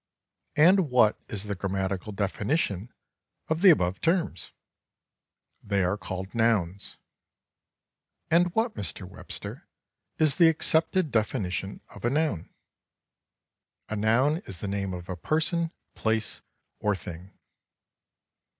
"And 0.55 0.89
what 0.89 1.15
is 1.27 1.43
the 1.43 1.53
grammatical 1.53 2.11
definition 2.11 2.91
of 3.49 3.61
the 3.61 3.69
above 3.69 4.01
terms?" 4.01 4.49
"They 5.61 5.83
are 5.83 5.95
called 5.95 6.33
nouns." 6.33 6.97
"And 8.31 8.51
what, 8.55 8.73
Mr. 8.73 9.07
Webster, 9.07 9.67
is 10.17 10.37
the 10.37 10.49
accepted 10.49 11.11
definition 11.11 11.81
of 11.87 12.03
a 12.03 12.09
noun?" 12.09 12.49
"A 13.89 13.95
noun 13.95 14.37
is 14.47 14.59
the 14.59 14.67
name 14.67 14.91
of 14.95 15.07
a 15.07 15.15
person, 15.15 15.71
place 15.93 16.41
or 16.79 16.95
thing." 16.95 17.37